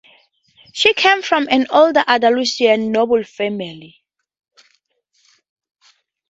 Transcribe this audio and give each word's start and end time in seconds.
She 0.73 0.95
came 0.95 1.21
from 1.21 1.47
an 1.51 1.67
old 1.69 1.95
Andalusian 1.95 2.91
noble 2.91 3.23
family. 3.23 4.01